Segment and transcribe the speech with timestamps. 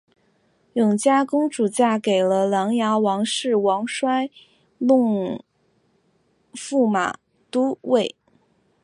[0.73, 4.03] 永嘉公主嫁给了琅琊王氏王铨
[4.79, 4.89] 拜
[6.59, 7.19] 驸马
[7.51, 8.15] 都尉。